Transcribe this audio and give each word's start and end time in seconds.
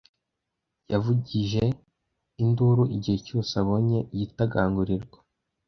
Yavugije 0.91 1.63
induru 2.43 2.83
igihe 2.95 3.17
cyose 3.27 3.51
abonye 3.61 3.99
igitagangurirwa. 4.13 5.17